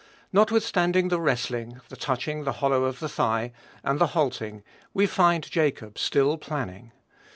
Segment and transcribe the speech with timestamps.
[0.33, 3.51] Notwithstanding the wrestling, the touching the hollow of the thigh,
[3.83, 4.63] and the halting,
[4.95, 6.91] we find Jacob still planning.